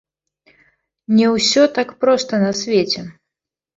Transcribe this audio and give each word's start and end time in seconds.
Не 1.19 1.27
ўсё 1.35 1.63
так 1.75 1.93
проста 2.05 2.43
на 2.45 2.51
свеце! 2.61 3.01